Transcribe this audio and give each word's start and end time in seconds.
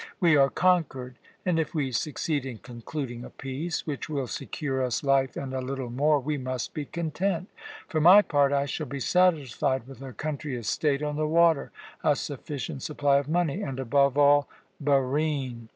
We 0.19 0.35
are 0.35 0.49
conquered, 0.49 1.19
and 1.45 1.59
if 1.59 1.75
we 1.75 1.91
succeed 1.91 2.43
in 2.43 2.57
concluding 2.57 3.23
a 3.23 3.29
peace, 3.29 3.85
which 3.85 4.09
will 4.09 4.25
secure 4.25 4.81
us 4.81 5.03
life 5.03 5.37
and 5.37 5.53
a 5.53 5.61
little 5.61 5.91
more, 5.91 6.19
we 6.19 6.39
must 6.39 6.73
be 6.73 6.85
content. 6.85 7.49
For 7.87 8.01
my 8.01 8.23
part, 8.23 8.51
I 8.51 8.65
shall 8.65 8.87
be 8.87 8.99
satisfied 8.99 9.85
with 9.85 10.01
a 10.01 10.11
country 10.11 10.55
estate 10.55 11.03
on 11.03 11.17
the 11.17 11.27
water, 11.27 11.69
a 12.03 12.15
sufficient 12.15 12.81
supply 12.81 13.17
of 13.19 13.29
money 13.29 13.61
and, 13.61 13.79
above 13.79 14.17
all, 14.17 14.47
Barine. 14.79 15.69